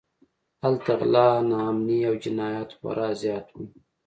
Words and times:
هلته 0.61 0.91
غلا، 0.99 1.29
ناامنۍ 1.49 1.99
او 2.09 2.13
جنایت 2.23 2.69
خورا 2.77 3.09
زیات 3.21 3.47
و. 3.53 3.57